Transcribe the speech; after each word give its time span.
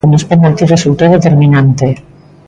E 0.05 0.05
nos 0.11 0.27
penaltis 0.29 0.71
resultou 0.75 1.09
determinante. 1.13 1.87